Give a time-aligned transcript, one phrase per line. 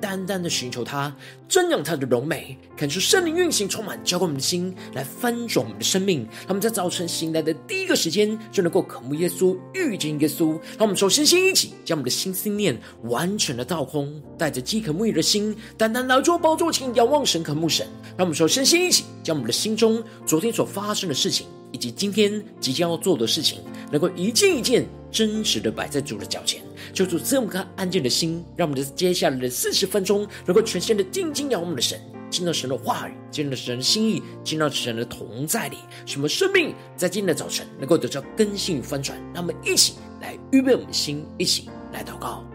[0.00, 1.14] 单单的寻求他，
[1.48, 6.20] 瞻仰他的荣美，感受圣灵运行，充满浇灌我们的心，来翻转我们的生命。
[6.20, 10.50] 让我们在早晨醒来的第一个时间，就能够渴慕耶稣，遇见耶稣。
[10.78, 17.86] 让我们首先先一起将我们的心思念完全的倒空，带着饥渴沐浴的心，单单来到宝座前，仰望神，渴慕神。
[18.16, 23.60] 让我们首先先一起将我们的心中昨天所发生的事情，以及今天即将要做的事情，
[23.90, 26.62] 能够一件一件真实的摆在主的脚前。
[26.92, 32.00] 求主赐我们安静的心，让我们在接下来的四十分钟，能够全心的静静仰望我们的神，
[32.30, 39.18] 听到神的话语，见到神的心意，见到神的同在里，什么生命在今天的早晨能够得到更新与翻转。
[39.34, 42.47] 让我们一起来预备我们的心，一起来祷告。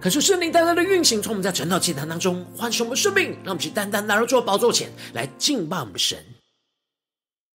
[0.00, 6.16] 可是圣灵单单的运行，从我们在晨祷祭坛当中唤醒我们生命，让我们去单单来到主宝座前来敬拜我们的神。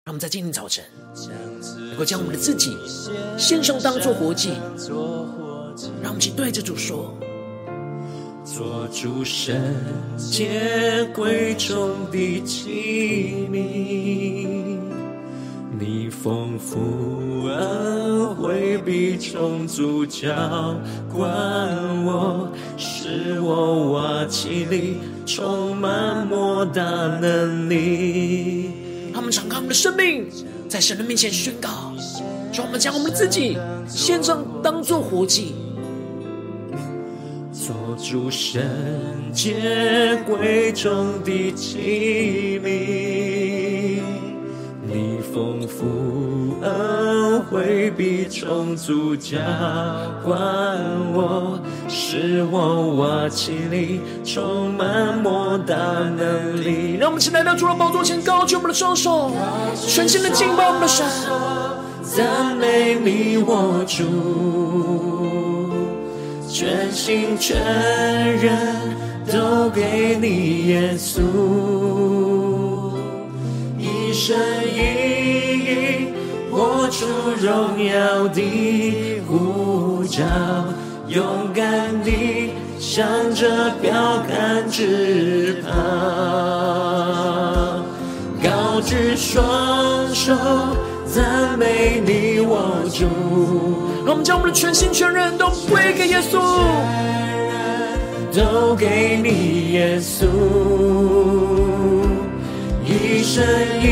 [0.06, 0.84] 让我们在今天早晨
[1.90, 2.76] 能够将我们的自己
[3.38, 4.50] 献上，当作活祭。
[6.02, 7.18] 让我们去对着主说：
[8.44, 9.56] 做主圣
[10.18, 14.78] 洁贵重的器皿，
[15.80, 20.28] 你丰富恩惠必充足浇
[21.10, 21.24] 灌
[22.06, 28.72] 我，使我瓦器里充满莫大能力。
[29.12, 30.28] 让我们敞开我们的生命，
[30.68, 31.94] 在神的面前宣告，
[32.54, 35.54] 让我们将我们自己献上，当作活祭，
[37.52, 38.62] 做主圣
[39.32, 44.02] 洁贵重的器皿。
[44.86, 49.38] 你丰富恩惠必充足浇
[50.24, 50.36] 灌
[51.14, 51.60] 我，
[51.96, 56.98] 使我瓦器里充满莫大能力。
[57.00, 59.32] 让我们一起来到主的宝座前，高举我们的双手，
[59.76, 61.06] 全心的敬拜我们的神，
[62.02, 64.04] 赞美你我主，
[66.50, 67.56] 全心全
[68.38, 68.58] 人
[69.32, 71.22] 都给你耶稣。
[73.78, 74.80] 一生一
[75.60, 76.08] 意，
[76.52, 77.06] 活出
[77.40, 80.24] 荣耀的呼召，
[81.14, 81.64] 勇敢
[82.04, 83.92] 地向着标
[84.28, 85.72] 杆直跑，
[88.42, 90.34] 高举双手
[91.06, 93.06] 赞美你我主。
[94.04, 96.40] 让我们将我们的全心全人都归给耶稣，
[98.36, 100.26] 都给你耶稣。
[102.84, 103.46] 一生
[103.84, 103.86] 一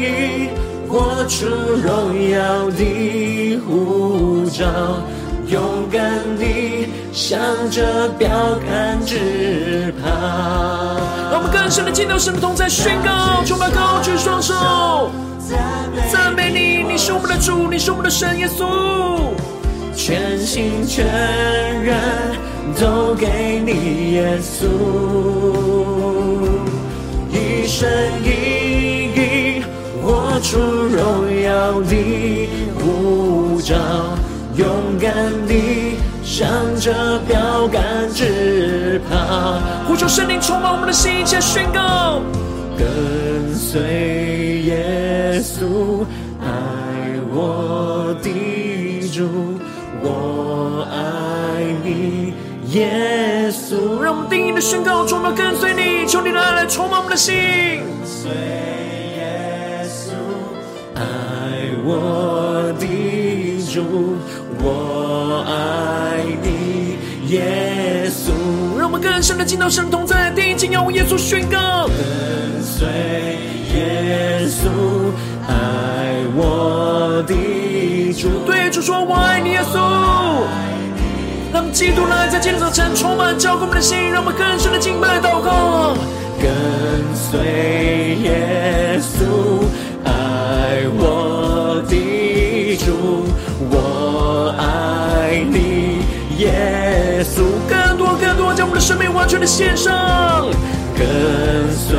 [0.00, 0.48] 意，
[0.88, 1.44] 活出
[1.82, 4.64] 荣耀的呼召，
[5.48, 6.02] 勇敢
[6.38, 7.38] 地向
[7.70, 8.28] 着标
[8.68, 10.08] 杆直跑。
[11.30, 15.10] 让我们更深的进入到神的同在，宣告，充满高举双手，
[16.10, 18.66] 赞美你，你是我们的主，你是我们的神耶稣，
[19.94, 21.06] 全心全
[21.82, 21.96] 人
[22.80, 24.66] 都给你耶稣。
[27.30, 27.88] 一生
[28.24, 28.26] 一
[29.14, 29.62] 意，
[30.02, 33.74] 活出荣耀的呼召，
[34.56, 34.66] 勇
[34.98, 35.12] 敢
[35.46, 37.82] 地向着标杆
[38.14, 39.60] 直跑。
[39.86, 42.20] 呼求圣灵充满我们的心，一切宣告，
[42.78, 46.04] 跟随耶稣，
[46.40, 46.46] 爱
[47.30, 49.28] 我的主，
[50.02, 52.32] 我爱你。
[52.70, 57.34] 耶稣，让我们定义的宣告，充满跟随你，求你的爱来充满我们的心。
[57.34, 58.30] 跟随
[59.16, 60.12] 耶稣，
[60.94, 61.00] 爱
[61.84, 62.86] 我的
[63.72, 64.16] 主，
[64.62, 66.98] 我爱你，
[67.28, 68.30] 耶稣。
[68.78, 72.86] 让我们更深的进到神同在，定睛仰望耶稣宣告，跟随
[73.74, 74.68] 耶稣，
[75.48, 75.52] 爱
[76.34, 78.28] 我的主。
[78.46, 79.78] 对主说：“我爱你，耶稣。”
[81.52, 85.96] 让基督的爱在今天早晨充满交给我们的心，让我们更深的敬拜祷告。
[86.38, 86.52] 跟
[87.14, 89.15] 随耶稣，
[99.38, 100.46] 的献上。
[100.98, 101.06] 跟
[101.70, 101.98] 随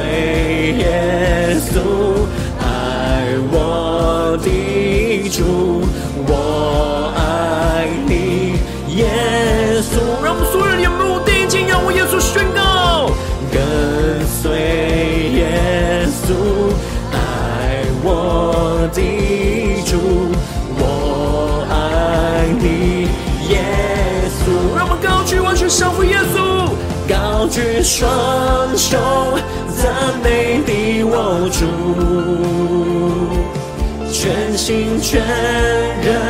[0.80, 2.26] 耶稣，
[2.60, 5.77] 爱我的主，
[27.58, 28.08] 举双
[28.78, 29.00] 手
[29.76, 29.92] 赞
[30.24, 31.66] 美你我主，
[34.14, 35.20] 全心全
[36.04, 36.22] 人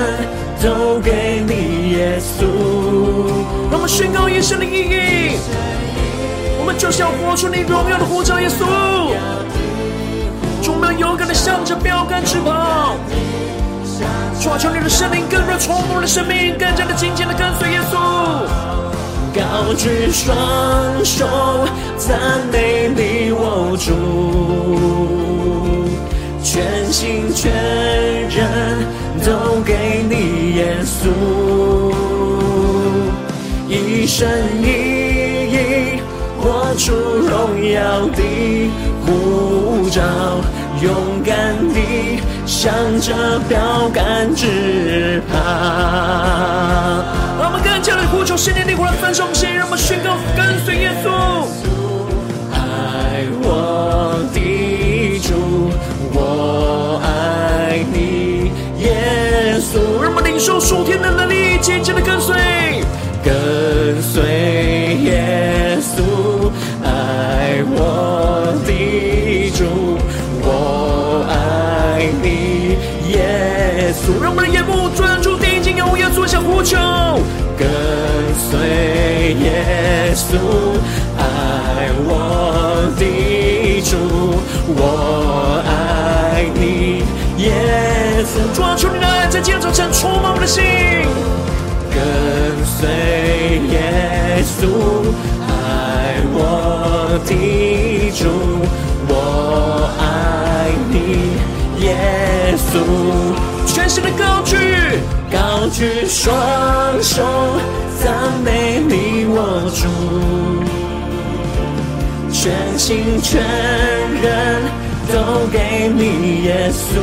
[0.63, 2.45] 都给你耶稣。
[3.69, 5.37] 让我们宣告一生的意义。
[6.61, 8.63] 我们就是要活出你荣耀的呼召，耶稣。
[10.63, 12.95] 主，我们勇敢的向着标杆直跑。
[14.39, 18.86] 主啊，求你的圣灵更热充满的生命，更加的紧紧的跟随耶稣。
[19.37, 20.35] 高举双
[21.05, 21.27] 手
[21.95, 22.19] 赞
[22.51, 23.93] 美你我主，
[26.43, 27.51] 全心全
[28.29, 28.39] 人
[29.23, 30.97] 都给你耶稣，
[33.69, 34.27] 一生
[34.59, 34.65] 一
[35.53, 35.55] 意。
[36.39, 37.29] 活出荣
[37.71, 38.21] 耀的
[39.05, 40.01] 呼召，
[40.81, 43.13] 勇敢地向着
[43.47, 45.35] 标杆直跑。
[47.37, 51.09] 让我们更加的呼求圣灵的灵火来焚烧我们心，让我们宣告跟随耶稣。
[52.53, 55.69] 爱我的主，
[56.13, 60.01] 我爱你，耶稣。
[60.01, 62.33] 让我们领受属天的能力，紧紧的跟随，
[76.67, 76.77] 求。
[77.57, 77.65] 跟
[78.37, 78.59] 随
[79.39, 80.37] 耶稣，
[81.17, 81.21] 爱
[82.05, 82.11] 我
[82.99, 83.97] 的主，
[84.75, 87.03] 我爱你，
[87.41, 87.45] 耶
[88.25, 88.31] 稣。
[88.53, 90.61] 主啊，求你的爱在今天早晨充满我的心。
[91.89, 91.95] 跟
[92.65, 92.89] 随
[93.71, 94.67] 耶稣。
[95.47, 95.51] 爱
[96.33, 96.37] 我
[97.25, 98.27] 的主，
[99.07, 100.95] 我爱你，
[101.83, 101.87] 耶
[102.57, 103.56] 稣。
[103.87, 104.57] 全心的高举，
[105.31, 106.35] 高举双
[107.01, 107.23] 手
[108.03, 108.13] 赞
[108.43, 109.87] 美你我主，
[112.29, 113.41] 全心全
[114.21, 114.61] 人
[115.07, 116.99] 都给你耶稣，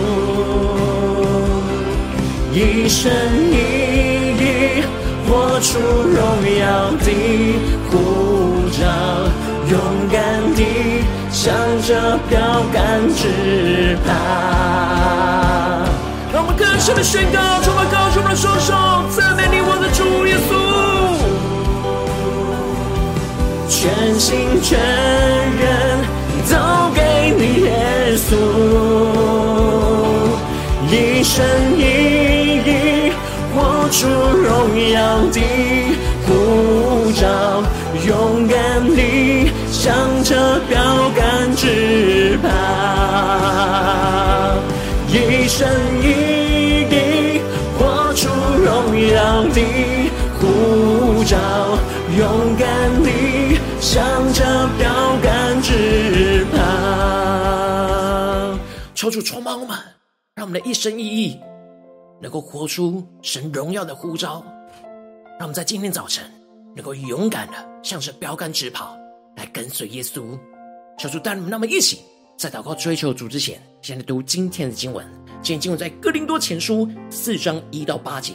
[2.53, 3.11] 一生
[3.51, 3.57] 一
[4.37, 4.85] 意
[5.27, 6.21] 活出荣
[6.61, 7.09] 耀的
[7.89, 7.95] 护
[8.69, 8.85] 照，
[9.71, 9.73] 勇
[10.13, 10.21] 敢
[10.55, 10.61] 地
[11.31, 11.51] 向
[11.81, 15.44] 着标杆直跑。
[16.87, 18.75] 让我们更深的宣告，充满高举我们的双手，
[19.17, 20.53] 赞美你我的主耶稣。
[23.69, 24.79] 全心全
[25.57, 25.65] 人
[26.51, 26.53] 都
[26.95, 27.01] 给
[27.39, 27.73] 你耶
[28.17, 28.37] 稣，
[30.91, 30.93] 一
[31.25, 31.35] 生
[31.79, 31.81] 一
[32.67, 32.71] 意
[33.55, 34.47] 活出荣
[34.93, 34.97] 耀
[35.33, 35.41] 的
[36.27, 36.29] 呼
[37.13, 37.25] 召。
[38.07, 38.55] 勇敢
[38.95, 39.01] 地
[39.71, 40.75] 向着标
[41.17, 42.49] 杆直跑，
[45.09, 45.67] 一生
[53.95, 56.59] 向着标杆直跑。
[58.93, 59.79] 求主充满我们，
[60.35, 61.39] 让我们的一生一意
[62.21, 64.45] 能够活出神荣耀的呼召。
[65.39, 66.25] 让我们在今天早晨。
[66.75, 68.97] 能够勇敢的向着标杆直跑，
[69.37, 70.37] 来跟随耶稣。
[70.99, 72.01] 求主带领我们，那么一起
[72.37, 75.07] 在祷告追求主之前，先来读今天的经文。
[75.41, 78.35] 今天经文在哥林多前书四章一到八节。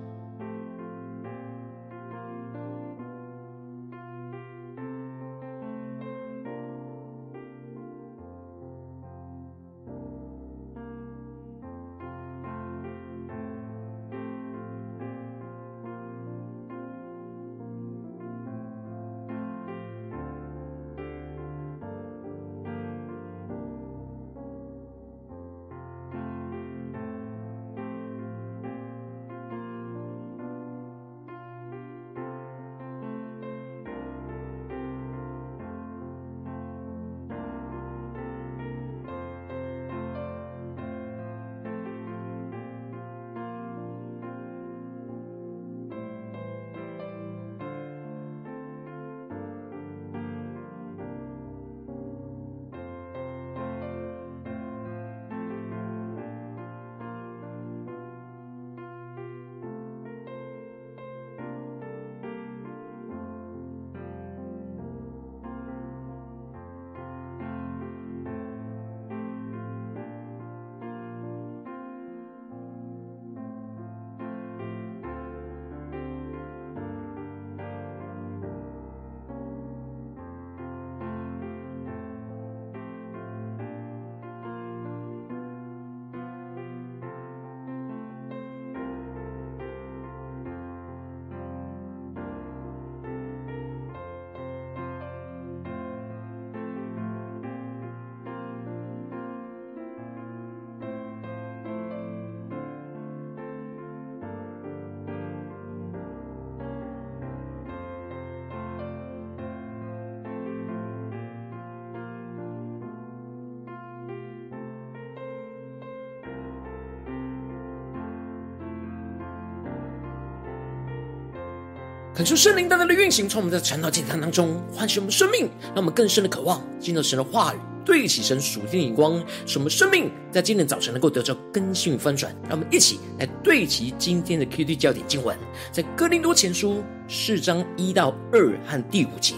[122.21, 132.31] 恳求圣灵大大的运行，从我们的晨祷祭坛当中唤醒我们生命，让我们更深的渴望进入神的话语，对齐神属天的眼光，使我们生命在今天早晨能够得到更新与翻转。
[132.43, 135.35] 让我们一起来对齐今天的 QD 焦点经文，
[135.71, 139.33] 在哥林多前书四章一到二和第五节。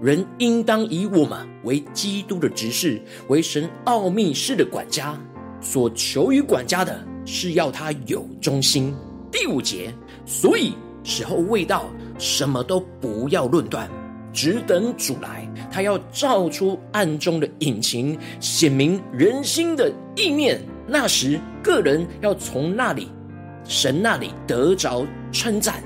[0.00, 5.20] 人应当以我们为基督的执事，为神奥秘事的管家。
[5.60, 8.94] 所求于管家的是要他有忠心。
[9.32, 9.92] 第五节，
[10.24, 13.88] 所以时候未到，什么都不要论断，
[14.32, 15.48] 只等主来。
[15.70, 20.60] 他要照出暗中的隐情，显明人心的意念。
[20.86, 23.08] 那时，个人要从那里
[23.64, 25.82] 神那里得着称赞。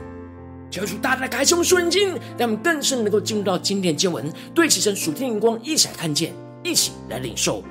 [0.71, 7.63] 求主大大开启我们属灵经，让我们更深能够进入到经典经文，对齐神属天眼光，一起来看见，一起来领受。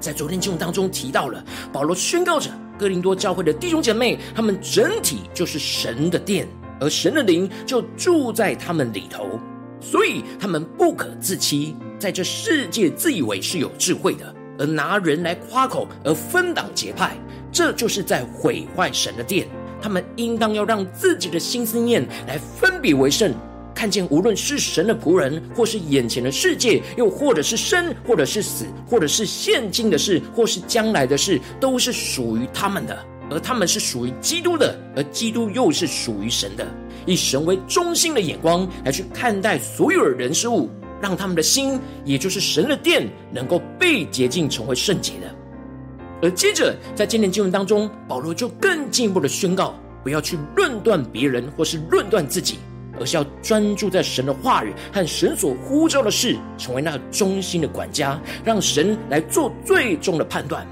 [0.00, 6.48] 在昨天经文当中提到了，保罗宣告着哥林多教会的弟兄姐妹，他们整体就是神的殿，
[6.80, 9.38] 而神的灵就住在他们里头，
[9.80, 17.16] 所以他们不可自欺，在这世界自以为是有智慧的，而拿人来夸口，而分党结派，
[17.52, 19.46] 这就是在毁坏神的殿。
[19.80, 23.34] 他们应当要让自己的心思念来分别为圣，
[23.74, 32.98] 看见无论是神的仆人，或是眼前的世界，又或者是生，或者是死，或者是现今的事，或是将来的事，都是属于他们的，
[33.30, 36.66] 而他们是属于基督的，而基督又是属于神的。
[37.06, 45.34] 以神为中心的眼光来去看待所有的人事物，让他们的心，也就是神的殿，能够被洁净，成为圣洁的。
[46.22, 52.58] 而接着，在今天经文当中，保罗就更进一步的宣告：不要去论断别人，或是论断自己，
[52.98, 60.66] 而是要专注在神的话语和神所呼召的事，成为那个中心的管家，让神来做最终的判断。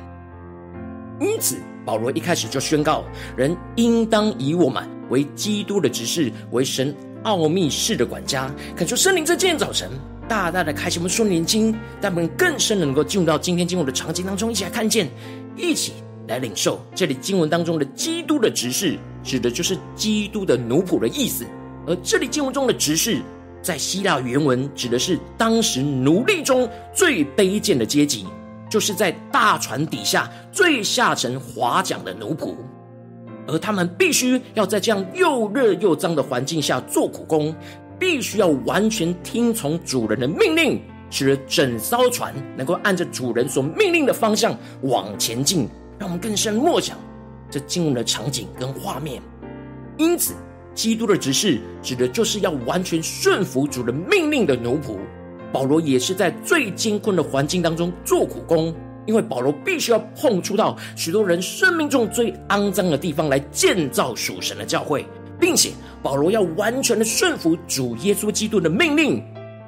[1.21, 3.05] 因此，保罗一开始就宣告：
[3.37, 8.51] 人应当以我们为基督的执事，为神奥秘事的管家。
[8.77, 9.91] 恳求圣灵在今天早晨，
[10.29, 15.09] 大大的开启我们属灵经，让我们更深的能够进入到今天经文的场景当中，一起来看见。
[15.55, 15.93] 一起
[16.29, 21.45] 来领受这里经文当中的“基督的执事”，指的就是基督的奴仆的意思。
[21.87, 23.21] 而这里经文中的“执事”
[23.61, 28.25] 在希腊原文指的是当时奴隶中最卑贱的阶级，
[28.73, 32.55] 就是在大船底下最下层划桨的奴仆。
[33.47, 37.55] 而他们必须要在这样又热又脏的环境下做苦工，
[37.99, 40.81] 必须要完全听从主人的命令。
[41.11, 46.97] 使得整艘船能够按着主人所命令的方向往前进，让我们更深默想
[47.51, 49.21] 这经文的场景跟画面。
[49.99, 50.33] 因此，
[50.75, 54.97] 基督的执事指的就是要完全顺服主人命令的奴仆。
[55.53, 58.75] 保罗也是在最艰困的环境当中做苦工，
[59.07, 65.05] 因为保罗必须要碰触到许多人生命中最肮脏的地方来建造属神的教会，
[65.39, 65.71] 并且
[66.03, 69.23] 保罗要完全的顺服主耶稣基督的命令。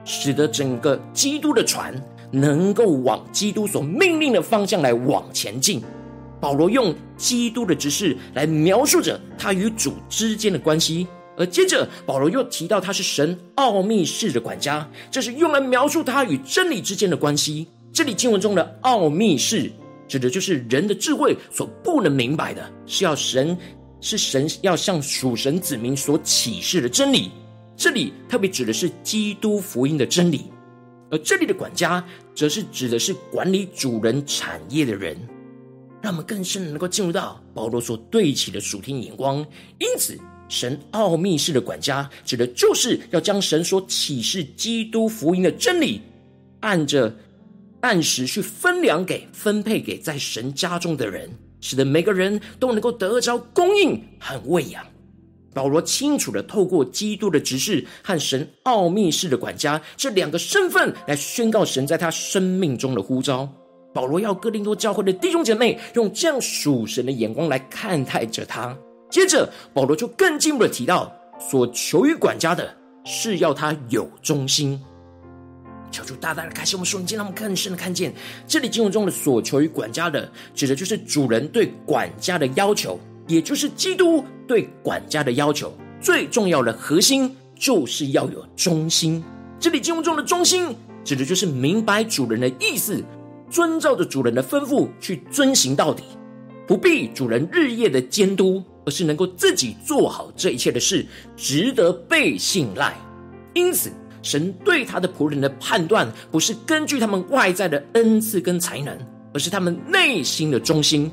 [0.06, 1.94] 使得整个基督的船
[2.30, 5.82] 能够往基督所命令的方向来往前进。
[6.38, 17.66] 保罗用基督的指示来描述着他与主之间的关系，而接着保罗又提到他是神奥秘事的管家，这是用来描述他与真理之间的关系。
[17.92, 19.70] 这里经文中的奥秘事，
[20.08, 23.56] 指的就是人的智慧所不能明白的，是要神
[24.00, 27.30] 是神要向属神子民所启示的真理。
[27.76, 30.42] 这里特别指的是基督福音的真理，
[31.10, 35.16] 而这里的管家，则是指的是管理主人产业的人，
[36.00, 39.38] 让我们更深能够进入到保罗所对齐的属天眼光。
[39.78, 40.16] 因此，
[40.48, 46.00] 神奥秘式的管家，指的就是要将神所启示基督福音的真理，
[46.60, 47.14] 按着
[47.80, 54.84] 按时去分粮给、分配给在神家中的人，使得每个人都能够得着供应和喂养。
[55.52, 63.48] 保罗清楚地透过基督的执事和神奥秘式的管家这两个身份来宣告神在他生命中的呼召。
[63.94, 68.76] 保罗要哥林多教会的弟兄姐妹用这样属神的眼光来看待着他。
[69.14, 72.68] 接着，保罗就更进一步的提到，所求于管家的
[73.04, 74.82] 是要他有忠心。
[75.92, 78.12] 求主大大的开启我们瞬间，让我们更深的看见
[78.44, 82.98] 这里经文中的所求于管家的，指的就是主人对管家的要求。
[83.28, 89.22] 也就是基督对管家的要求，最重要的核心就是要有忠心。
[89.60, 93.00] 这里经文中的忠心，指的就是明白主人的意思，
[93.48, 96.02] 遵照着主人的吩咐去遵行到底，
[96.66, 102.94] 不必主人日夜的监督，而是能够自己做好这一切的事，值得被信赖。
[103.54, 103.90] 因此，
[104.22, 108.98] 神对他的仆人的判断，不是根据他们外在的恩赐跟才能，
[109.32, 111.10] 而是他们内心的忠心。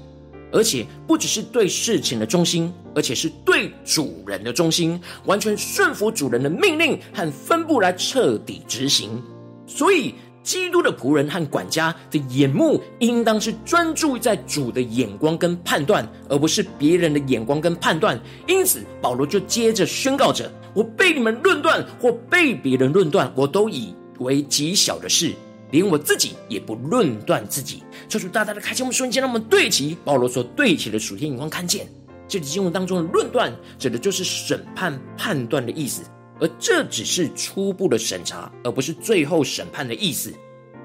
[0.54, 9.24] 而且不只是对事情的忠心，而且是对主人的忠心，完全顺服主人的命令和分布来彻底执行。
[9.66, 18.19] 所以，基督的仆人和管家的眼目，应当是专注在主的眼光跟判断，而不是别人的眼光跟判断。
[18.48, 25.34] 因此，保罗就接着宣告着：“我被你们论断，或被别人论断，我都以为极小的事。”
[25.71, 31.88] 连我自己也不论断自己，求主大大的开启我们瞬间，让我们对齐保罗所对齐的属天眼光，看见
[32.27, 33.49] 这里经文当中的论断，
[33.80, 36.01] 指的就是审判、判断的意思，
[36.41, 40.34] 而这只是初步的审查，而不是最后审判的意思。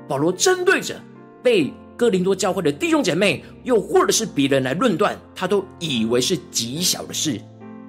[0.06, 1.00] 保罗针对着
[1.42, 7.40] 被哥林多教会的弟兄姐妹，又或者是别人来论断，他都以为是极小的事，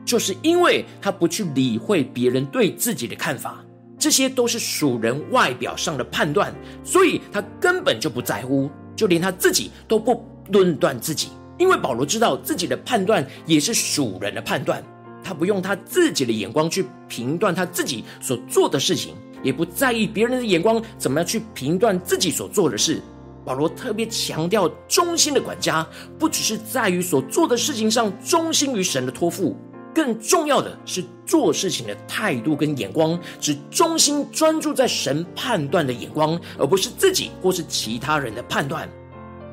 [0.05, 3.63] 就是因为他不去理会别人对自己的看法。
[3.99, 6.53] 这些都是属人外表上的判断，
[6.83, 14.81] 所以他根本就不在乎，就连他自己都不论断自己，因为保罗知道自己的判断也是属人的判断，
[15.27, 19.13] 他不用他自己的眼光去评断他自己所做的事情，
[19.43, 23.01] 也不在意别人的眼光怎么样去评断自己所做的事。
[23.43, 25.85] 保罗特别强调，忠心的管家
[26.17, 29.57] 不只是在于所做的事情上忠心于神的托付。
[29.93, 38.87] 更重要的是做事情的态度跟眼光，只忠心专注在神判断的眼光，而不是自己或是其他人的判断。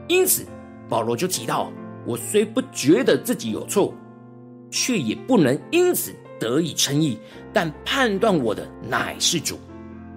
[0.06, 0.44] 因此，
[0.88, 1.72] 保罗就提到：
[2.06, 3.94] 我虽不觉得自己有错，
[4.74, 7.16] 却也不能因此得以称义。
[7.52, 9.56] 但判断我的乃是主。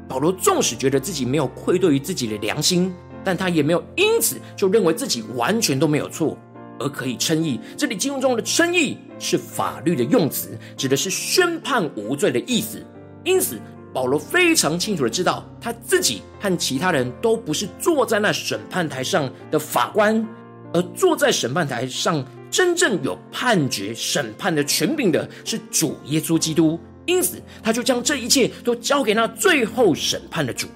[0.07, 2.91] 保罗纵使觉得自己没有愧对于自己的良心，
[3.23, 6.35] 但他也没有因此就认为自己完全都没有错。
[6.79, 12.83] 而可以称义，这里经文中的称义是法律的用词，指的是宣判无罪的意思。
[13.23, 13.59] 因此，
[13.93, 20.25] 保罗非常清楚的知道，他自己和其他人都不是坐在那审判台上的法官，
[20.73, 26.79] 而坐在审判台上真正有判决审判的权柄的是主耶稣基督。
[27.05, 30.67] 因此，他就将这一切都交给那最后审判的主。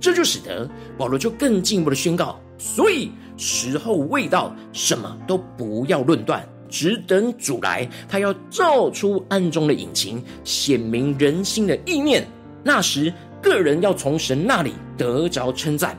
[0.00, 3.10] 这就使得保罗就更进一步的宣告，所以。
[3.42, 7.88] 时候未到，什么都不要论断，只等主来。
[8.06, 12.28] 他要照出暗中的隐情，显明人心的意念。
[12.62, 15.96] 那时，个人要从神那里得着称赞。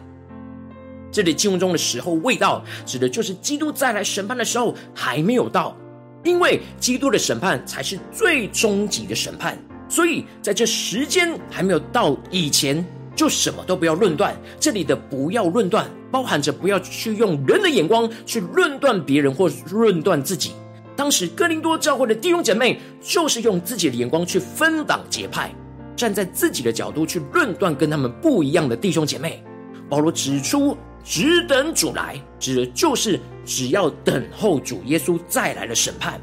[1.11, 5.75] 这里经文中的时候未到，指的就是基督再来审判的时候还没有到，
[6.23, 9.57] 因为基督的审判才是最终极的审判，
[9.89, 12.85] 所以在这时间还没有到以前。
[13.13, 20.53] 就什么都不要论断，这里的不要论断，包含着不要去用人的眼光去论断别人或论断自己。
[20.95, 25.53] 当时哥林多教会的弟兄姐妹，就是用自己的眼光去分党结派，
[25.95, 29.43] 站在自己的角度去论断跟他们不一样的弟兄姐妹。
[29.89, 36.19] 保罗指出，只等主来，指的就是只要等候主耶稣再来的审判。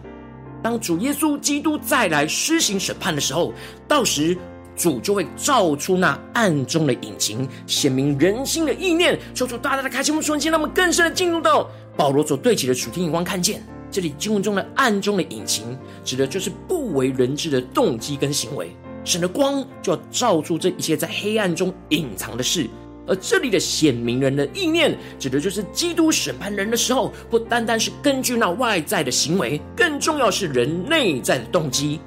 [0.62, 3.52] 当主耶稣基督再来施行审判的时候，
[3.86, 4.36] 到时。
[4.80, 9.18] 主就会照出那暗中的隐情，显明人心的意念。
[9.34, 13.60] 求主大大的开启我们瞬间，让我们更深的进入到保罗所对齐的属天眼光，看见
[13.90, 18.70] 这里经文中的暗中的隐情，指的就是不为人知的动机跟行为。
[19.02, 22.70] 神的光就要照出这一切在黑暗中隐藏的事。
[23.08, 32.00] 而这里的显明人的意念，指的就是基督审判人的时候，不单单是根据那外在的行为，更重要是人内在的动机。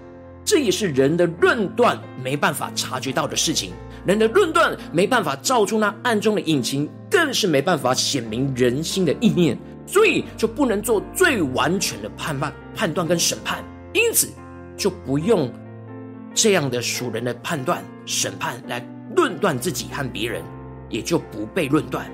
[0.46, 3.72] 这也是人的论断没办法察觉到的事情，
[4.06, 13.64] 人的论断没办法照出那暗中的隐情，更是没办法显明人心的意念，所以就不能做最完全的判断、判断跟审判。
[13.94, 14.30] 因此，
[14.76, 15.52] 就不用
[16.34, 18.84] 这样的属人的判断、审判来
[19.16, 20.42] 论断自己和别人，
[20.92, 22.06] 也就不被论断，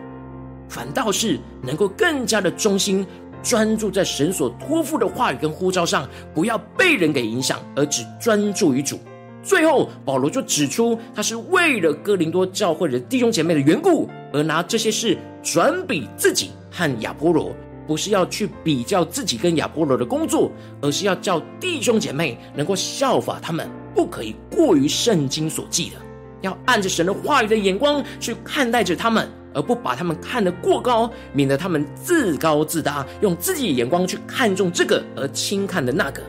[0.70, 3.06] 反倒是能够更加的忠心。
[3.44, 9.00] 专注在神所托付的话语跟呼召上，不要被人给影响，而只专注于主。
[9.44, 25.96] 最后，保罗就指出，他是为了哥林多教会的弟兄姐妹的缘故，而拿这些事转比自己和亚波罗，不是要去比较自己跟亚波罗的工作，而是要叫弟兄姐妹能够效法他们，不可以过于圣经所记的，
[26.42, 29.28] 要按着神的话语的眼光去看待着他们。
[29.54, 36.22] 而不把他们看得过高，免得他们自高自大，用自己的眼光去看重这个而轻看的那个。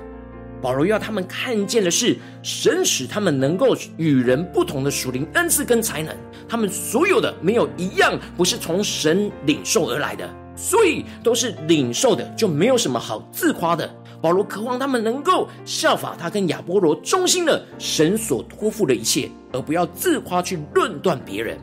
[0.62, 6.16] 保罗要他们看见的是，神使他们能够与人不同的属灵恩赐跟才能，
[6.48, 13.86] 他们所有的没有一样不是从神领受而来的，所以都是领受的，就没有什么好自夸的。
[14.20, 21.58] 保罗渴望他们能够效法他跟亚波罗忠心的神所托付的一切，而不要自夸去论断别人。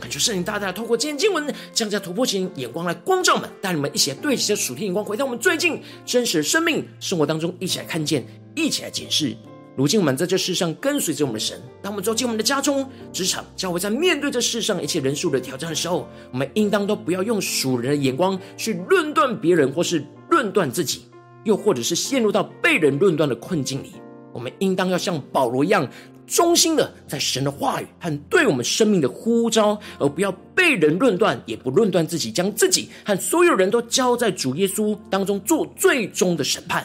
[0.00, 8.26] 恳求圣灵大大透过今天经文，降下突破性眼光来光照们，带你们一起来对齐属天眼光，回到我们最近真实的生命生活当中，一起来看见，
[8.56, 9.34] 一起来检视。
[9.76, 21.06] 如今我们在这世上跟随着我们的神，当我们走进我们的家中、职场、教会，在面对这世上一切人数的挑战的时候，我们应当都不要用属人的眼光去论断别人，或是论断自己，
[21.44, 23.92] 又或者是陷入到被人论断的困境里。
[24.32, 25.88] 我们应当要像保罗一样，
[26.26, 36.84] 忠心的在神的话语和对我们生命的呼召，而不要被人论断，也不论断自己，将自己和所有人都交在主耶稣当中做最终的审判。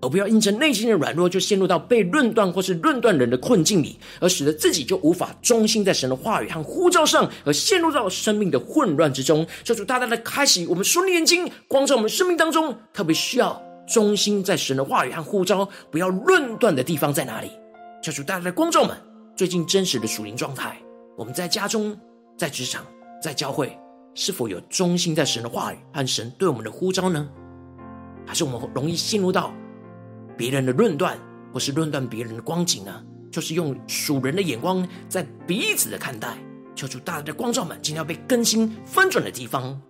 [0.00, 9.46] 而不要因着内心的软弱，就陷入到被论断或是论断人的困境里，而使得自己就无法忠心在神的话语和呼召上，而陷入到生命的混乱之中。
[9.62, 17.50] 求主大大的开启我们属灵眼睛，光照我们生命当中特别需要忠心在神的话语和呼召，不要论断的地方在哪里？
[18.02, 18.96] 求主大大的光照们
[19.36, 20.76] 最近真实的属灵状态。
[21.16, 21.96] 我们在家中、
[22.36, 22.84] 在职场、
[23.22, 23.78] 在教会，
[24.14, 27.28] 是否有忠心在神的话语和神对我们的呼召呢？
[28.26, 29.52] 还是我们容易陷入到
[30.36, 31.18] 别人的论断，
[31.52, 33.04] 或是论断别人的光景呢？
[33.30, 36.36] 就是用属人的眼光在彼此的看待，
[36.74, 39.80] 求主大大的光照们，今天要被更新翻转的地方。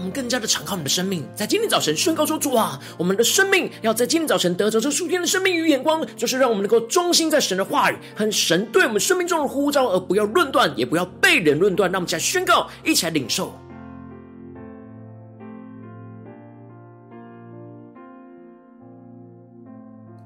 [0.00, 13.52] 我们更加的敞开我们的生命，在今天早晨宣告说：“主啊，我们的生命要在今天早晨得着这属天的生命与眼光，就是让我们能够忠心在神的话语和神对我们生命中的呼召，而不要论断，也不要被人论断。”让我们一起来宣告，一起来领受。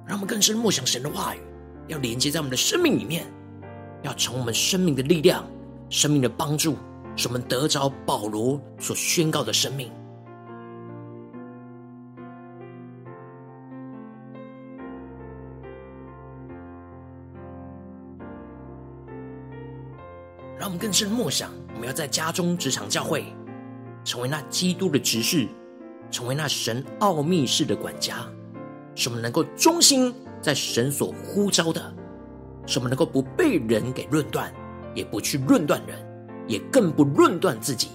[0.06, 1.40] 让我们更深默想神的话语，
[1.88, 3.26] 要连接在我们的生命里面，
[4.02, 5.44] 要从我们生命的力量、
[5.90, 6.76] 生命的帮助。
[7.16, 9.90] 使我们得着保罗所宣告的生命，
[20.58, 23.24] 让我们更深默想，我们要在家中、职场、教会，
[24.04, 25.46] 成为那基督的执事，
[26.10, 28.26] 成为那神奥秘事的管家，
[28.96, 31.94] 使我们能够忠心在神所呼召的，
[32.66, 34.52] 使我们能够不被人给论断，
[34.94, 36.13] 也不去论断人。
[36.46, 37.88] 也更不论断自己，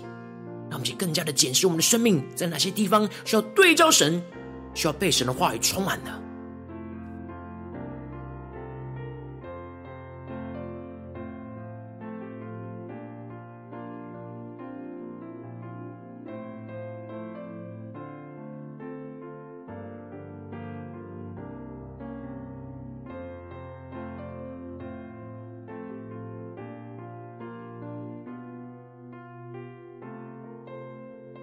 [0.70, 4.22] 让我们去更加的检视我们的生命，在哪些地方需要对照神，
[4.74, 6.29] 需要被神的话语充满的。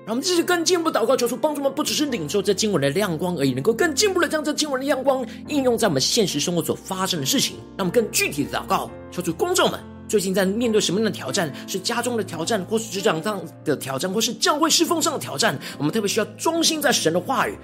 [0.06, 7.56] 让我们继续更进一步祷告，求主帮助我们，不只是领受这经文的亮光而已，能够更进一步的将这经文的亮光应用在我们现实生活所发生的事情。
[7.76, 11.52] 让我们更具体的祷告，求主光照们最近在面对什么样的挑战？
[11.66, 15.58] 是家中的挑战，或是职场上的挑战，或是教会侍奉上的挑战？
[15.76, 17.58] 我们特别需要忠心在神的话语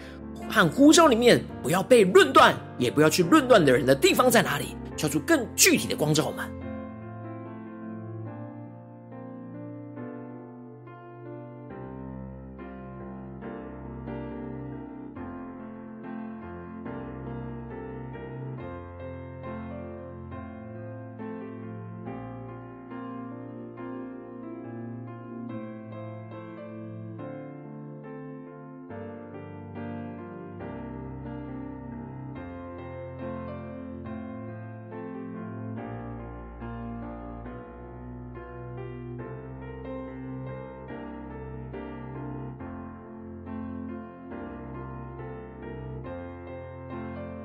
[0.51, 4.75] 和呼召里面，不要被论断，也不要去论断的人的地方在哪里？
[4.97, 6.45] 求主更具体的光照我们。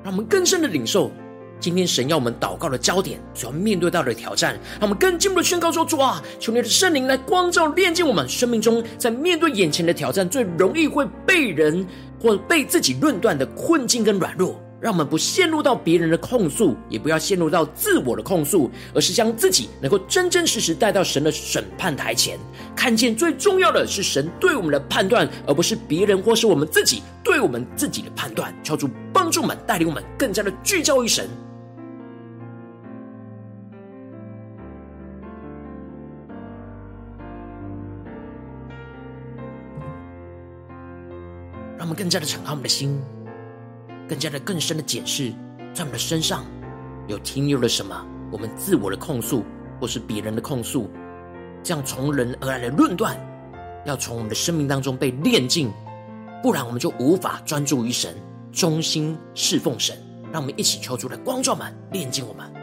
[0.08, 1.12] 让我们更深的领受
[1.60, 11.86] 今天神要我们祷告的焦点，所要面对到的挑战，让我们更进一步的宣告说：主啊，求你的圣灵来光照、炼净我们生命中，在面对眼前的挑战，最容易会被人
[12.18, 14.58] 或被自己论断的困境跟软弱。
[14.80, 22.38] 让我们不陷入到别人的控诉，也不要陷入到自我的控诉，而是将自己能够真真实实带到神的审判台前，
[22.76, 28.54] 看见最重要的是神对我们的判断，而不是别人或是我们自己对我们自己的判断。
[28.62, 31.28] 求主帮助我们，带领我们更加的聚焦于神，
[41.76, 42.96] 让我们更加的敞开我们的心。
[44.08, 45.30] 更加的、更深的解释，
[45.74, 46.46] 在我们的身上
[47.06, 48.06] 有停留了什么？
[48.32, 49.44] 我们自我的控诉，
[49.80, 50.90] 或是别人的控诉，
[51.62, 53.16] 这样从人而来的论断，
[53.84, 55.70] 要从我们的生命当中被炼尽，
[56.42, 58.14] 不然我们就无法专注于神，
[58.52, 59.96] 忠心侍奉神。
[60.30, 62.57] 让我们一起求主的光照们，炼尽我们。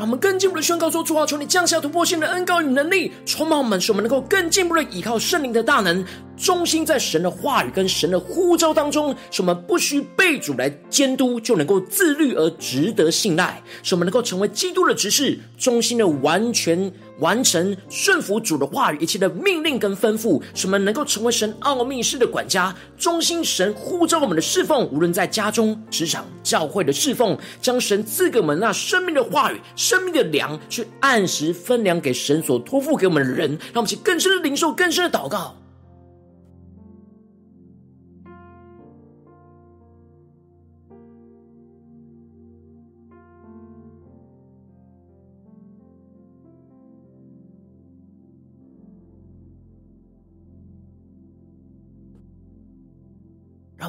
[0.00, 6.02] 让我们更进一步的宣告说：主啊，求你降下突破性的恩膏与能力，充满我们，使我们能够更进一步的依靠圣灵的大能，
[6.40, 16.90] 忠心在神的话语跟神的呼召当中，使我们不需被主来监督，就能够自律而值得信赖，使我们能够成为基督的执事，忠心的完全。
[17.20, 35.59] 完成顺服主的话语，一切的命令跟吩咐，使我们能够成为神奥秘式的管家，忠心神呼召我们的侍奉，无论在家中、职场、教会的侍奉，将神赐给我们那生命的话语、生命的粮，去按时分粮给神所托付给我们的人，让我们去更深的领受、更深的祷告。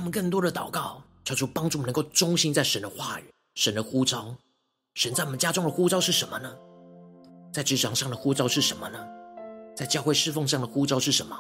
[0.02, 4.36] 我们更多的祷告，求主帮助我们能够忠心在神的话语、神的呼召。
[4.96, 6.52] 神在我们家中的呼召是什么呢？
[7.54, 8.98] 在职场上的呼召是什么呢？
[9.76, 11.38] 在教会侍奉上的呼召是什么？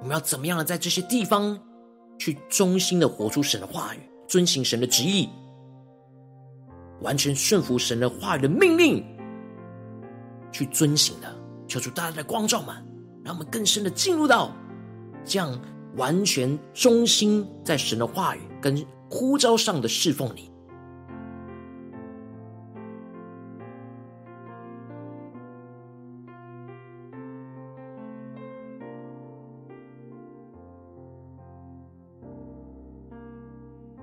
[0.00, 1.56] 我们要怎么样的在这些地方
[2.18, 5.28] 去忠心的活出神的话语，遵行神的旨意，
[7.02, 9.06] 完全顺服神的话语的命令，
[10.50, 11.32] 去遵行的？
[11.68, 12.74] 求主大家的光照们，
[13.24, 14.50] 让我们更深的进入到
[15.24, 15.56] 这样。
[15.96, 20.50] 完全忠心在神的话语跟呼召上的侍奉里，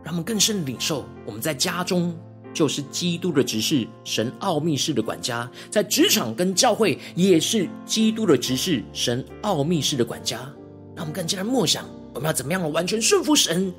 [0.04, 1.06] 让我们更深领受。
[1.26, 2.14] 我们在家中
[2.54, 10.54] 就是基督的执事，神奥秘式的管家；在职场跟教会也是基督的执事，神奥秘式的管家。
[10.98, 13.72] 让我们更加的默想，我们要怎么样的完全顺服神，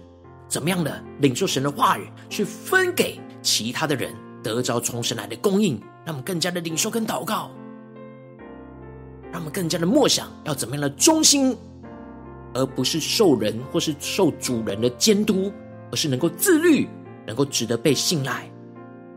[0.46, 5.81] 怎么样的领受神的话语，去分给其他的人，得着从神来的供应。
[6.07, 7.50] 让我们更加的领受跟祷告，
[9.33, 11.54] 让我们更加的默想，要怎么样的忠心，
[12.54, 15.52] 而不是受人或是受主人的监督，
[15.90, 16.88] 而是能够自律，
[17.26, 18.48] 能够值得被信赖，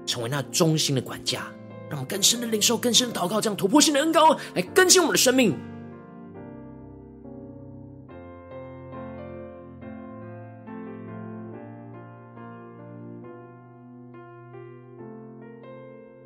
[0.08, 1.44] 成为那忠心的管家。
[1.88, 5.56] 让我们更深的领受，更深的祷告，这样突破性的恩膏来更新我们的生命。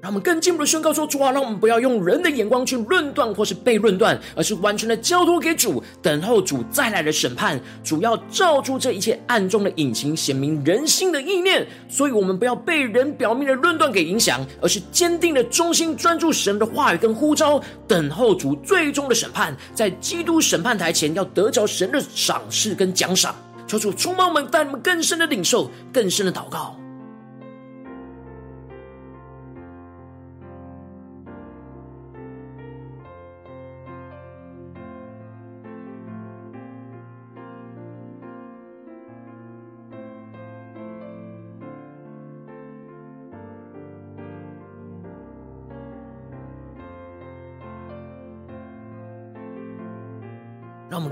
[0.06, 7.60] 让我们更进一步的宣告说：主啊，让我们不要用人的眼光去论断或是被论断，而是完全的交托给主，等候主再来的审判。
[7.84, 11.66] 主要照出这一切暗中的隐情，显明人心的意念。
[11.90, 19.58] 所以，我们不要被人表面的论断给影响，而是坚定的忠心专注神的话语跟呼召，等候主最终的审判。
[19.74, 23.34] 在基督审判台前，要得着神的赏赐跟奖赏。
[23.66, 26.78] 求主充满我们，带我们更深的领受，更深的祷告。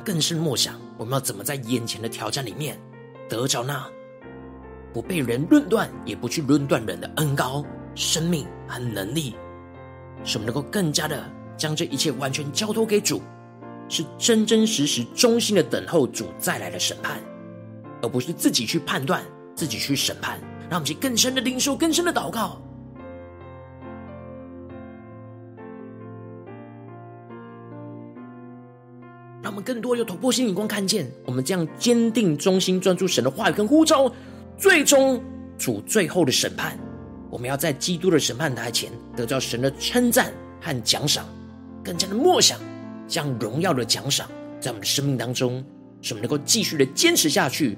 [0.03, 2.79] 更深默想，我们要怎么在眼前的挑战里面
[3.29, 3.87] 得着那
[4.93, 9.35] 不被人论断，也不去论断人的恩高、生命和能力，
[10.23, 11.23] 使我们能够更加的
[11.57, 13.21] 将这一切完全交托给主，
[13.89, 17.19] 是真真实实、忠心的等候主再来的审判，
[18.01, 19.23] 而不是自己去判断、
[19.55, 20.39] 自己去审判。
[20.69, 22.59] 让我们去更深的领受、更深的祷告。
[29.63, 34.11] 更多有突破性眼光，看见我们这样坚定、忠心、专注神的话语跟呼召，
[34.57, 35.23] 最终
[35.57, 36.77] 主最后的审判，
[37.29, 41.25] 我们要在基督的审判台前得到神的称赞和奖赏，
[41.83, 42.59] 更加的默想，
[43.07, 45.63] 将荣耀的奖赏在我们的生命当中，
[46.01, 47.77] 使我们能够继续的坚持下去。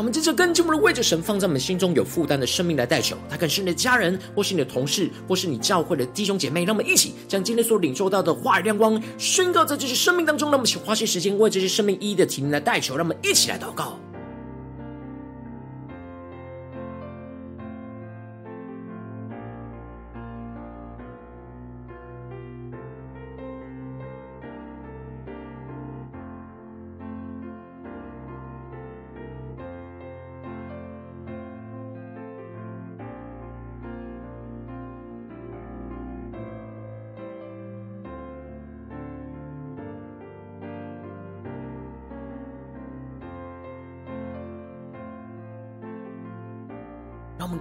[0.00, 6.64] 我们接着跟进我们的为着神放在我们心中有负担的生命来代求，他可能是你的家人，或是你的同事，或是你教会的弟兄姐妹。
[6.64, 10.48] 让我们一起将今天所领受到的话语亮光宣告在这些生命当中。
[10.48, 12.96] 让我们一起花些时间为这些生命一一的提名来代求。
[12.96, 14.00] 让我们一起来祷告。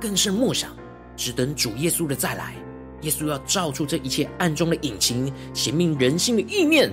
[0.10, 0.76] 更深默想，
[1.16, 2.56] 只等主耶稣的再来。
[3.02, 6.92] 耶稣要照出这一切暗中的隐情、显明人心的意念，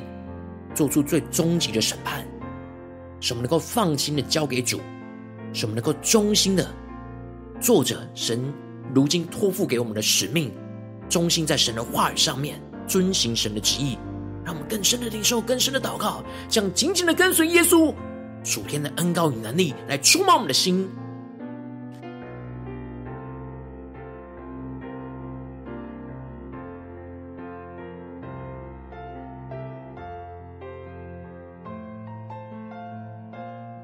[0.74, 2.26] 做出最终极的审判，
[3.18, 4.82] 使我们能够放心的交给主，
[5.54, 6.68] 使我们能够忠心的
[7.58, 8.52] 做着神
[8.94, 10.52] 如今托付给我们的使命，
[11.08, 13.96] 忠心在神的话语上面，遵行神的旨意。
[14.44, 17.94] 让我们更深的领受、更深的祷告，这样紧紧的跟随耶稣，
[18.44, 20.86] 属天的恩膏与能力来触摸我们的心。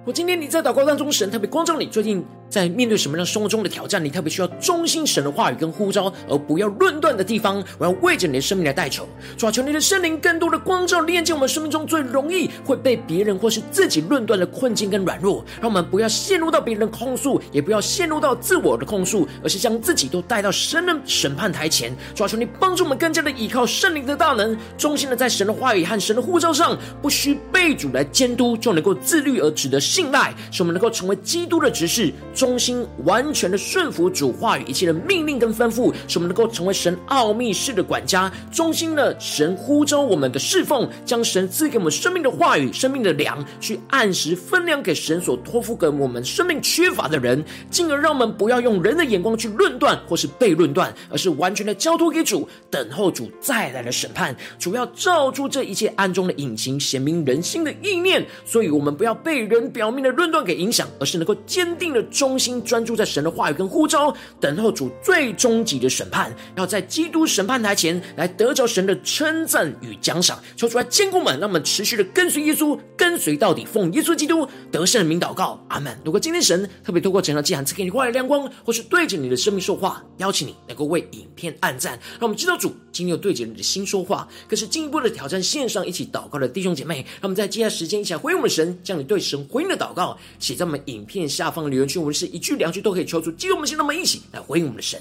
[0.05, 9.09] 我今天你在祷告当中，神特别光照你，最近在面对什么样生活中的挑战，你特别需要忠心神的话语跟呼召，而不要论断的地方，我要为着你的生命来代求。
[9.39, 21.91] 主啊，求你的圣灵更多的光照，炼净我们生命中最容易会被别人或是自己论断的困境跟软弱，让我们不要陷入到别人的控诉，也不要陷入到自我的控诉，而是将自己都带到神的审判台前。
[22.15, 32.13] 主啊，求你帮助我们更加的依靠圣灵的大能，忠心的在神的话语和神的呼召上，不需被主来监督，就能够自律而值得信赖，使我们能够成为基督的执事，
[32.43, 54.35] 忠心完全的顺服主话语一切的命令跟吩咐，使我们能够成为神奥秘式的管家，忠心的神呼召我们的侍奉，将神赐给我们生命的话语、生命的粮，去按时分粮给神所托付给我们生命缺乏的人，进而让我们不要用人的眼光去论断或是被论断，而是完全的交托给主，等候主再来的审判。
[54.59, 59.71] 主要照出这一切暗中的隐情，显明人心的意念，所以我们不要被人。
[59.73, 70.39] 表面的论断给影响，而是能够坚定的忠心专注在神的话语跟呼召，等候主最终极的审判，要在基督审判台前来得着神的称赞与奖赏。
[70.57, 75.97] 求主来坚固们，让我们持续的跟随耶稣，跟随到底，奉耶稣基督得胜的名祷告，阿门。
[76.05, 95.01] 如果今天神特别透过整个祭坛赐给你话语亮光，或是对着你的生命说话，邀请你能够为影片按赞，让我们知道主今天有对着你的心说话，更是进一步的挑战线上一起祷告的弟兄姐妹，让我们在接下来时间一起来回应我们神，将你对神回应的祷告写在我们影片下方留言区，我们一句两句都可以求出激动我们的心，让我们一起来回应我们的神。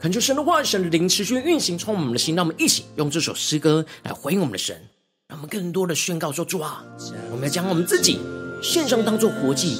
[0.00, 4.80] 恳求神的话、神的灵持续运行，充满我们的心，让我们一起用这首诗歌来回应我们的神。
[5.26, 6.84] 让我们更多的宣告说：“主啊，
[7.38, 8.20] 们要将我们自己
[8.60, 9.78] 献上当做活祭，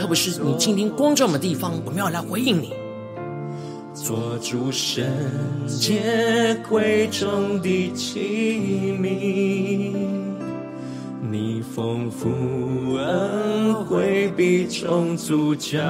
[0.00, 2.72] 特别是你今天光照我们的地方，我们要来回应你。
[3.94, 5.04] 做主圣
[5.68, 9.94] 洁贵重的器皿。”
[11.30, 12.28] 你丰富
[12.96, 15.80] 恩惠必充足浇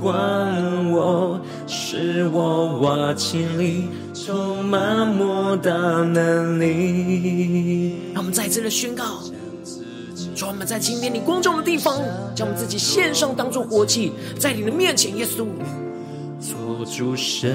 [0.00, 7.96] 灌我，使我瓦器里充满莫大能力。
[8.14, 9.04] 让我们再次的宣告，
[10.42, 11.98] 主，我们在今天你光照的地方，
[12.34, 15.46] 将我们自己献上，当做活祭，在你的面前，耶稣。
[16.40, 17.48] 做主圣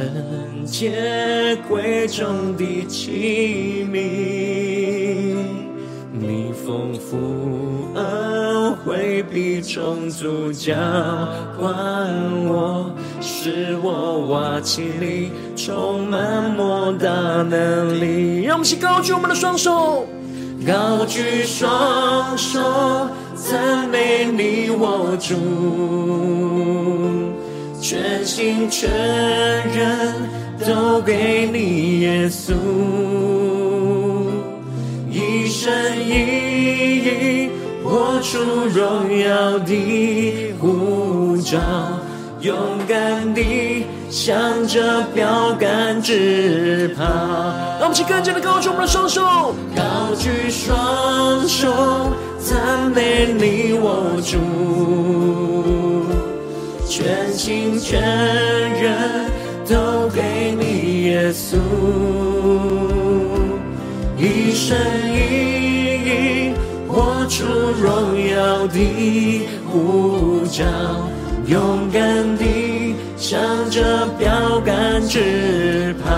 [0.65, 5.35] 洁贵重的器皿，
[6.13, 7.17] 你丰富
[7.95, 10.73] 恩惠必充足浇
[11.59, 11.67] 灌
[12.47, 17.09] 我，使我瓦器里充满莫大
[17.43, 18.43] 能力。
[18.43, 20.07] 让我们一起高举我们的双手，
[20.67, 22.59] 高举双手，
[23.33, 25.33] 赞美你我主。
[27.81, 30.13] 全心全人
[30.67, 32.51] 都给你，耶稣，
[35.09, 35.71] 一生
[36.05, 37.49] 一意
[37.81, 38.37] 活出
[38.67, 41.57] 荣耀的呼召，
[42.41, 42.53] 勇
[42.85, 47.03] 敢地向着标杆直跑。
[47.79, 49.21] 让我们一起更加的高举我们的双手，
[49.75, 54.37] 高举双手，赞美你我主。
[56.89, 59.29] 全心全人
[59.67, 61.57] 都给你，耶稣，
[64.17, 64.75] 一生
[65.13, 65.15] 一
[66.49, 66.53] 意
[66.87, 67.43] 活出
[67.79, 68.77] 荣耀的
[69.69, 70.63] 呼召，
[71.45, 72.01] 勇敢
[72.37, 72.43] 的
[73.29, 76.09] 向着标杆直跑，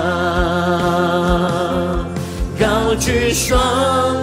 [2.60, 3.60] 高举双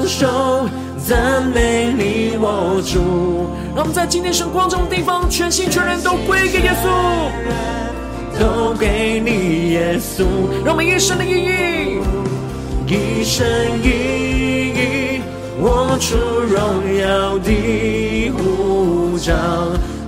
[0.06, 0.68] 手
[1.04, 3.50] 赞美你我主。
[3.74, 6.86] 让我们在今天圣光中的地方，全心全人都归给耶稣，
[8.38, 10.22] 都给你耶稣。
[10.64, 11.98] 让我们一生的意义，
[12.86, 13.44] 一生
[13.82, 13.88] 一
[14.78, 15.22] 意
[15.60, 16.56] 活出荣
[17.00, 19.34] 耀的护照，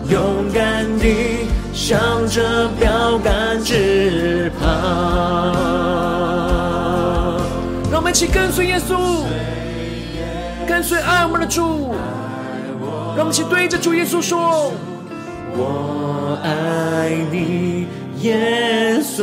[0.08, 1.04] 勇敢的
[1.88, 4.66] 向着标杆直跑。
[7.90, 9.22] 让我们一起跟随耶稣，
[10.66, 11.94] 跟随爱我们的主。
[13.16, 14.70] 让我们一起对着主耶稣说
[15.56, 17.86] ：“我爱你，
[18.20, 19.22] 耶稣。”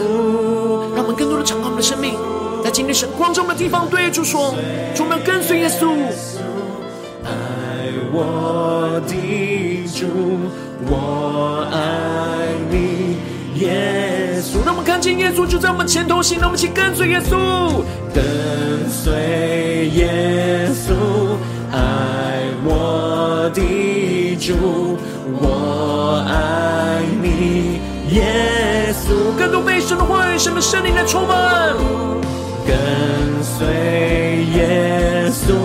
[0.97, 2.15] 让我们更多的敞开我们的生命，
[2.63, 4.55] 在今天神光照的地方对主说
[4.97, 5.93] ：“主，我们要跟随耶稣。”
[8.13, 9.13] 我的
[9.93, 10.05] 主，
[10.87, 11.75] 我爱
[12.69, 13.17] 你，
[13.59, 14.63] 耶稣。
[14.65, 17.83] 让我们看见耶稣就在我们前头行，让我们一起跟随耶稣，
[18.13, 20.93] 跟随耶稣，
[21.71, 21.77] 爱
[22.63, 23.61] 我的。
[24.37, 24.53] 主，
[25.41, 27.79] 我爱你，
[28.13, 29.35] 耶稣。
[29.39, 31.73] 更多被神的话语、神的圣灵来充满。
[32.67, 32.75] 跟
[33.41, 33.65] 随
[34.53, 35.55] 耶稣，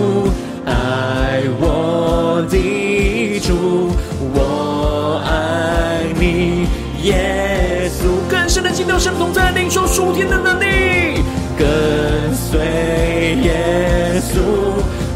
[7.03, 8.29] 耶稣。
[8.29, 11.21] 更深的进到神同在，领受属天的能力。
[11.57, 12.59] 跟随
[13.43, 14.39] 耶稣，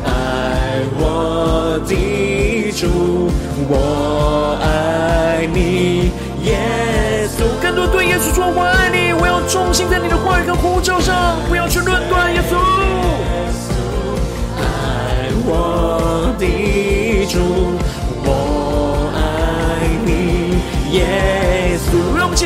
[0.04, 3.32] 爱我的主。
[3.68, 6.12] 我爱你，
[6.44, 7.44] 耶稣。
[7.62, 12.65] 更多对耶稣说：“我爱你。”我要忠心在你的话语跟呼召上，不要去论断耶稣。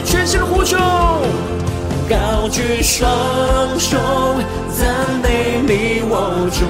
[0.10, 0.76] 全新的呼求，
[2.10, 3.07] 高举双
[3.80, 3.95] 手，
[4.76, 4.88] 赞
[5.22, 6.66] 美你我主。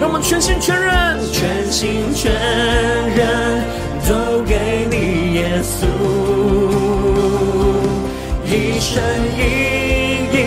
[0.00, 2.32] 让我们全心全人，全心全
[3.10, 3.64] 人
[4.08, 5.84] 都给你，耶稣，
[8.46, 9.02] 一生
[9.36, 9.40] 一
[10.32, 10.38] 意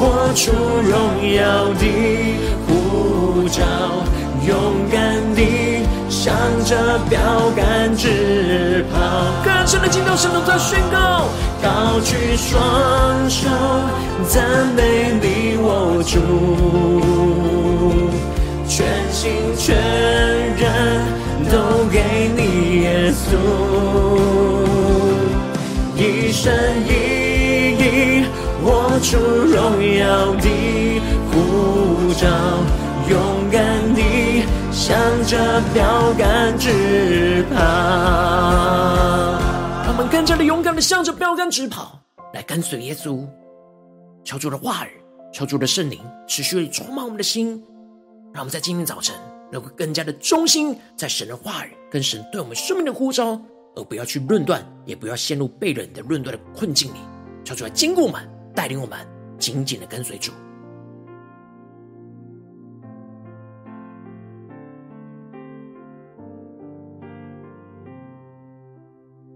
[0.00, 0.92] 活出荣
[1.34, 1.84] 耀的
[2.66, 3.60] 呼召，
[4.48, 4.96] 勇敢
[5.34, 6.34] 地向
[6.64, 7.20] 着标
[7.54, 9.53] 杆直跑。
[9.74, 11.26] 更深的进到神同在宣告，
[11.60, 13.48] 高举双手，
[14.28, 14.44] 赞
[14.76, 16.14] 美你我主。
[18.68, 19.74] 全心全
[20.56, 21.02] 人
[21.50, 23.34] 都给你，耶稣，
[25.96, 26.52] 一生
[26.86, 26.90] 一
[27.76, 27.82] 意
[28.62, 29.58] 我出荣
[29.98, 30.02] 耀
[30.36, 30.46] 的
[31.32, 31.34] 呼
[32.14, 32.22] 召，
[33.08, 33.12] 勇
[33.50, 33.60] 敢
[33.94, 34.00] 地
[34.70, 34.96] 向
[35.26, 35.36] 着
[35.72, 35.82] 标
[36.16, 37.58] 杆直跑。
[40.14, 42.00] 更加的勇敢的向着标杆直跑，
[42.34, 43.26] 来跟随耶稣。
[44.22, 44.90] 求主的话语，
[45.32, 47.60] 求主的圣灵持续充满我们的心。
[48.32, 49.12] 让我们在今天早晨
[49.50, 53.36] 能够更加的忠心在神的话语跟神对我们生命的呼召，
[53.74, 56.98] 而不要去论断，也不要陷入被人的论断的困境里。
[57.44, 58.22] 求主来坚固我们，
[58.54, 58.96] 带领我们
[59.36, 60.30] 紧紧的跟随主。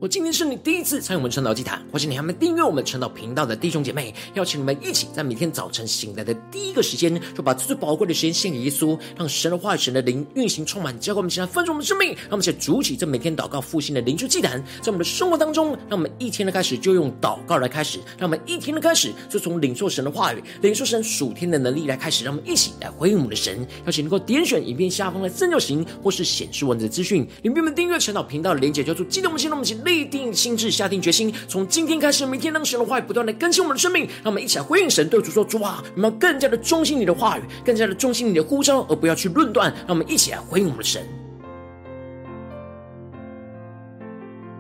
[0.00, 12.10] 我今天是你第一次参与我们晨祷祭坛，或是你还没订阅我们晨祷频道的弟兄姐妹，邀请你们一起在每天早晨醒来的第一个时间，就把最宝贵的时间献给耶稣，让神的话语、神的灵运行充满，教灌我们现在丰盛的生命。
[12.10, 23.66] 让我们一起筑起这每天祷告复兴的灵修祭坛，在我们的生活当中，让我们一天的开始就用祷告来开始，让我们一天的开始就从领受神的话语、领受神属天的能力来开始，让我们一起来回应我们的神。
[23.84, 39.72] 邀请能够点选影片下方的三角形，或是显示文字资讯，里面们订阅晨祷频道的连结，叫做激动我们心，让我们一起立定心智，下定决心，从今天开始，每天让神的话语不断的更新我们的生命，让我们一起来回应神，对主说：主啊，我们要更加的忠心你的话语，更加的忠心你的呼召，而不要去论断。
[39.86, 41.02] 让我们一起来回应我们的神。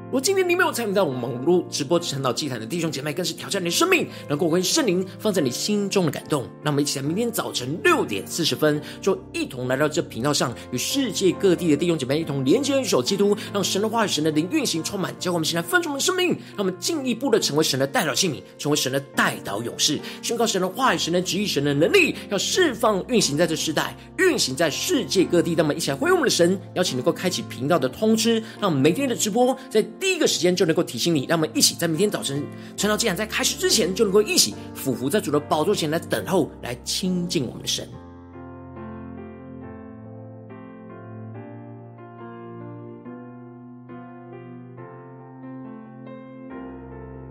[0.08, 6.44] 如果今天你没有参与到我们网络直播晨祷祭坛的弟兄姐妹，更是挑战你的生命，能够回应圣灵放在你心中的感动。
[6.62, 16.30] 让我们一起在明天早晨六点四十分，就一同来到这频道上，与世界各地的弟兄姐妹一同连接、一手基督，让神的话语、神的灵运行充满，教我们现在丰盛的生命。
[16.30, 25.54] 让我们进一步的成为神的代祷器皿，成为神的代祷勇士，宣告神的话语、神的旨意、神的能力，要释放运行在这世代，运行在世界各地。
[25.54, 29.84] 那么一起来回应我们的神，邀请能够开启频道的通知，让我们每天的直播在。
[30.00, 32.42] 第一个时间就能够提醒你，让我们一起在明天早晨
[32.76, 37.88] 晨祷祭坛在开始之前，就能够一起俯伏在主的宝座前来等候，来亲近我们的神。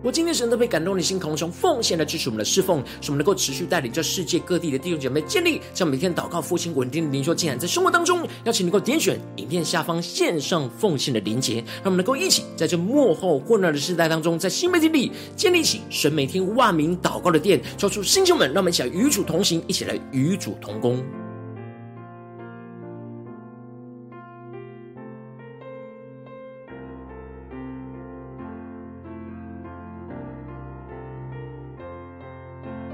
[0.04, 21.04] 我今天神都被感动的心，从奉献来支持我们的侍奉，使我们能够持续带领这世界各地的弟兄姐妹建立这样每天祷告复兴稳定的灵修祭坛，在生活当中，邀请能够点选影片下方线上奉献的连结，让我们能够一起在这幕后混乱的时代当中，在新媒体里建立起神每天万名祷告的殿，召出弟兄们，让我们一起来与主同行，一起来与主同工。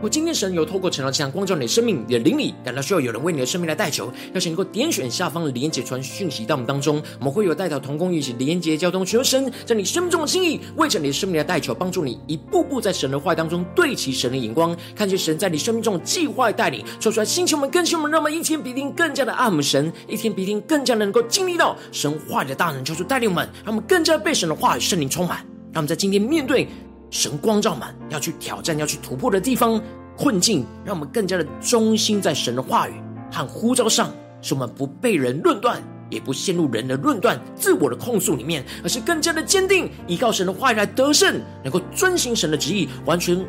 [0.03, 25.37] 我今天神有透过晨祷祭坛光照你的生命，你的灵里感到需要有人为你的生命来代求，邀请能够点选下方的连结传讯息到我们当中，我们会有代祷同工一起连结交通，求神在你生命中的心意，为着你的生命来代求，帮助你一步步在神的话当中对齐神的眼光，看见神在你生命中的计划带领，说出来星球们更新我们，让我们一天比一天更加的爱我们神，一天比一天更加的能够经历到神话的大能，求主带领我们，让我们更加被神的话语圣灵充满，
[25.71, 26.67] 让我们在今天面对。
[27.13, 29.79] 神光照满，要去挑战、要去突破的地方、
[30.17, 32.93] 困境，让我们更加的忠心在神的话语
[33.31, 34.11] 和呼召上，
[34.41, 43.39] 使我们不被人论断，也不陷入人的论断、自我的控诉里面，而是更加的坚定，依靠神的话语来得胜，能够遵行神的旨意，完全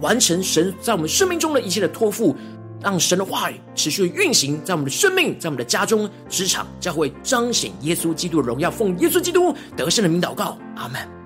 [0.00, 2.34] 完成神在我们生命中的一切的托付，
[2.80, 11.19] 让神的话语持续运行在我们的生命、在我们的家中、职场，将会彰显耶稣基督的荣耀，奉耶稣基督得胜的名祷告，阿门。